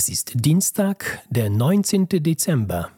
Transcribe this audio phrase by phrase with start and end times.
[0.00, 2.08] Es ist Dienstag, der 19.
[2.08, 2.90] Dezember,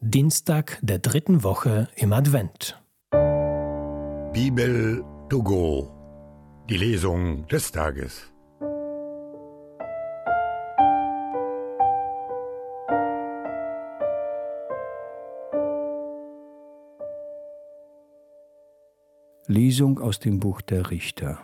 [0.00, 2.76] Dienstag der dritten Woche im Advent.
[4.32, 5.92] Bibel to go,
[6.68, 8.32] die Lesung des Tages.
[19.46, 21.38] Lesung aus dem Buch der Richter.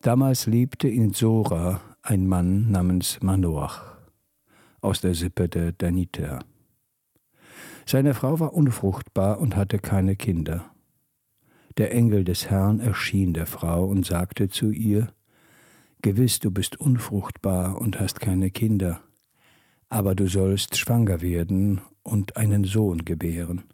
[0.00, 3.82] Damals lebte in Sora ein Mann namens Manoach
[4.80, 6.38] aus der Sippe der Daniter.
[7.84, 10.64] Seine Frau war unfruchtbar und hatte keine Kinder.
[11.76, 15.12] Der Engel des Herrn erschien der Frau und sagte zu ihr,
[16.00, 19.02] Gewiss, du bist unfruchtbar und hast keine Kinder,
[19.90, 23.64] aber du sollst schwanger werden und einen Sohn gebären.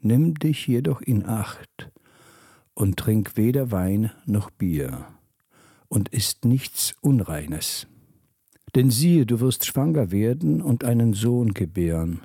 [0.00, 1.92] Nimm dich jedoch in Acht
[2.74, 5.06] und trink weder Wein noch Bier
[5.88, 7.86] und isst nichts Unreines.
[8.74, 12.20] Denn siehe, du wirst schwanger werden und einen Sohn gebären.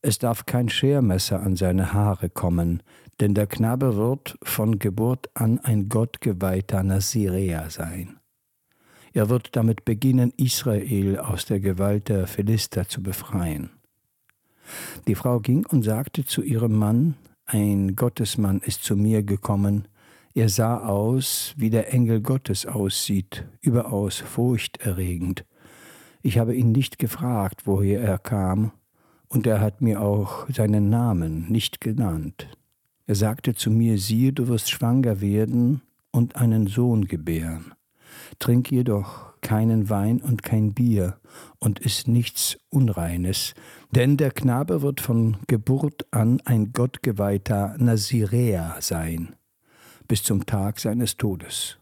[0.00, 2.82] Es darf kein Schermesser an seine Haare kommen,
[3.20, 8.18] denn der Knabe wird von Geburt an ein gottgeweihter Nasirea sein.
[9.12, 13.70] Er wird damit beginnen, Israel aus der Gewalt der Philister zu befreien.
[15.06, 17.14] Die Frau ging und sagte zu ihrem Mann,
[17.44, 19.86] ein Gottesmann ist zu mir gekommen,
[20.34, 25.44] er sah aus, wie der Engel Gottes aussieht, überaus furchterregend.
[26.22, 28.72] Ich habe ihn nicht gefragt, woher er kam,
[29.28, 32.48] und er hat mir auch seinen Namen nicht genannt.
[33.06, 37.74] Er sagte zu mir, siehe, du wirst schwanger werden und einen Sohn gebären.
[38.38, 41.18] Trink jedoch keinen Wein und kein Bier
[41.58, 43.54] und iss nichts Unreines,
[43.90, 49.34] denn der Knabe wird von Geburt an ein gottgeweihter Naziräer sein
[50.12, 51.78] bis zum Tag seines Todes.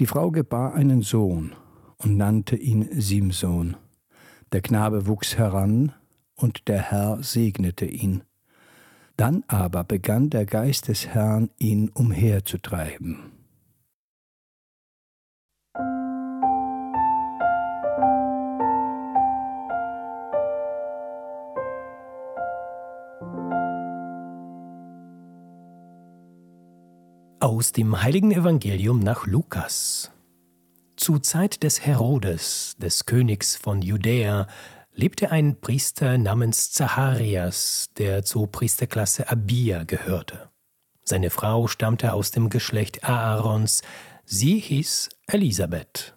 [0.00, 1.54] Die Frau gebar einen Sohn
[1.98, 3.76] und nannte ihn Simson.
[4.50, 5.92] Der Knabe wuchs heran,
[6.34, 8.24] und der Herr segnete ihn.
[9.16, 13.33] Dann aber begann der Geist des Herrn, ihn umherzutreiben.
[27.44, 30.10] Aus dem heiligen Evangelium nach Lukas.
[30.96, 34.46] Zur Zeit des Herodes, des Königs von Judäa,
[34.94, 40.48] lebte ein Priester namens Zacharias, der zur Priesterklasse Abia gehörte.
[41.02, 43.82] Seine Frau stammte aus dem Geschlecht Aarons,
[44.24, 46.16] sie hieß Elisabeth.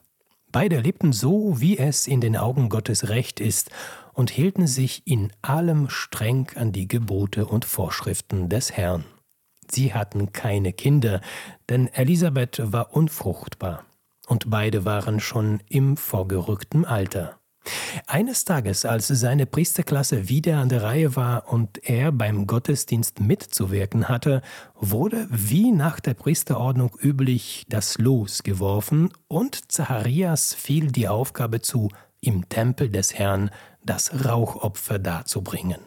[0.54, 3.70] Beide lebten so, wie es in den Augen Gottes recht ist,
[4.14, 9.04] und hielten sich in allem streng an die Gebote und Vorschriften des Herrn.
[9.72, 11.22] Sie hatten keine Kinder,
[11.70, 13.86] denn Elisabeth war unfruchtbar,
[14.28, 17.38] und beide waren schon im vorgerückten Alter.
[18.06, 24.08] Eines Tages, als seine Priesterklasse wieder an der Reihe war und er beim Gottesdienst mitzuwirken
[24.08, 24.42] hatte,
[24.76, 31.90] wurde wie nach der Priesterordnung üblich das Los geworfen und Zacharias fiel die Aufgabe zu,
[32.22, 33.52] im Tempel des Herrn
[33.84, 35.80] das Rauchopfer darzubringen.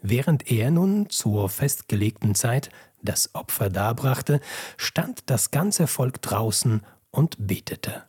[0.00, 2.70] Während er nun zur festgelegten Zeit
[3.02, 4.40] das Opfer darbrachte,
[4.76, 8.04] stand das ganze Volk draußen und betete.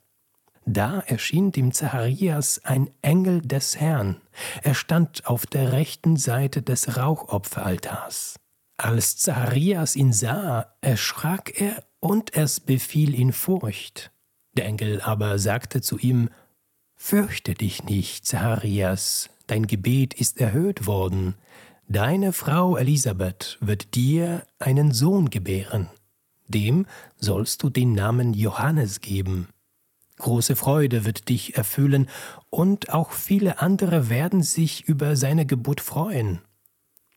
[0.65, 4.21] Da erschien dem Zacharias ein Engel des Herrn.
[4.61, 8.35] Er stand auf der rechten Seite des Rauchopferaltars.
[8.77, 14.11] Als Zacharias ihn sah, erschrak er und es befiel ihn Furcht.
[14.55, 16.29] Der Engel aber sagte zu ihm,
[16.95, 21.35] Fürchte dich nicht, Zacharias, dein Gebet ist erhöht worden,
[21.91, 25.89] Deine Frau Elisabeth wird dir einen Sohn gebären.
[26.47, 26.85] Dem
[27.17, 29.47] sollst du den Namen Johannes geben.
[30.19, 32.07] Große Freude wird dich erfüllen,
[32.51, 36.41] und auch viele andere werden sich über seine Geburt freuen.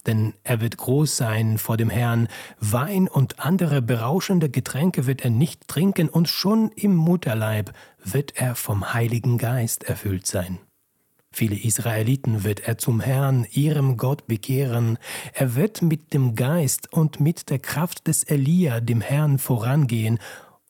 [0.06, 2.28] Denn er wird groß sein vor dem Herrn,
[2.58, 8.54] Wein und andere berauschende Getränke wird er nicht trinken, und schon im Mutterleib wird er
[8.54, 10.60] vom Heiligen Geist erfüllt sein.
[11.32, 14.98] Viele Israeliten wird er zum Herrn, ihrem Gott, bekehren.
[15.32, 20.18] Er wird mit dem Geist und mit der Kraft des Elia dem Herrn vorangehen,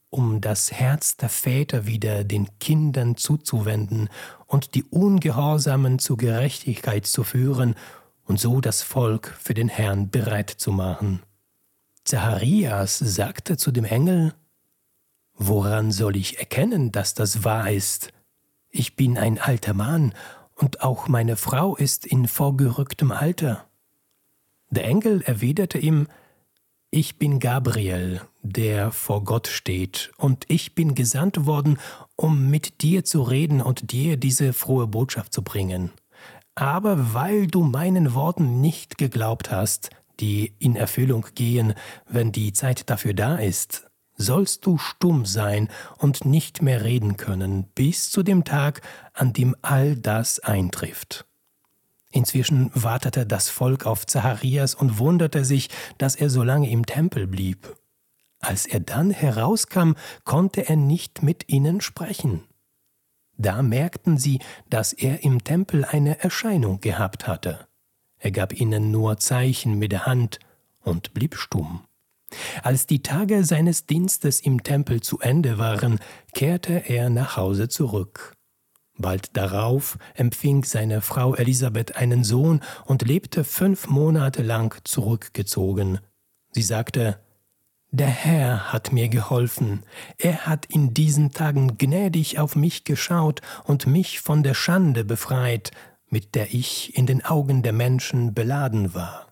[0.08, 4.08] um das Herz der Väter wieder den Kindern zuzuwenden
[4.46, 7.74] und die Ungehorsamen zur Gerechtigkeit zu führen
[8.24, 11.22] und so das Volk für den Herrn bereit zu machen.
[12.04, 14.32] Zacharias sagte zu dem Engel,
[15.34, 18.12] Woran soll ich erkennen, dass das wahr ist?
[18.70, 20.12] Ich bin ein alter Mann
[20.62, 23.66] und auch meine Frau ist in vorgerücktem Alter.
[24.70, 26.06] Der Engel erwiderte ihm,
[26.92, 31.78] Ich bin Gabriel, der vor Gott steht, und ich bin gesandt worden,
[32.16, 35.90] um mit dir zu reden und dir diese frohe Botschaft zu bringen.
[36.54, 41.74] Aber weil du meinen Worten nicht geglaubt hast, die in Erfüllung gehen,
[42.08, 43.90] wenn die Zeit dafür da ist,
[44.22, 48.80] sollst du stumm sein und nicht mehr reden können, bis zu dem Tag,
[49.12, 51.26] an dem all das eintrifft.
[52.10, 57.26] Inzwischen wartete das Volk auf Zacharias und wunderte sich, dass er so lange im Tempel
[57.26, 57.74] blieb.
[58.38, 59.92] Als er dann herauskam,
[60.24, 62.42] konnte er nicht mit ihnen sprechen.
[63.38, 67.66] Da merkten sie, dass er im Tempel eine Erscheinung gehabt hatte.
[68.18, 70.38] Er gab ihnen nur Zeichen mit der Hand
[70.80, 71.84] und blieb stumm.
[72.62, 76.00] Als die Tage seines Dienstes im Tempel zu Ende waren,
[76.34, 78.34] kehrte er nach Hause zurück.
[78.98, 85.98] Bald darauf empfing seine Frau Elisabeth einen Sohn und lebte fünf Monate lang zurückgezogen.
[86.50, 87.18] Sie sagte,
[87.90, 89.84] der Herr hat mir geholfen,
[90.16, 95.72] er hat in diesen Tagen gnädig auf mich geschaut und mich von der Schande befreit,
[96.08, 99.31] mit der ich in den Augen der Menschen beladen war.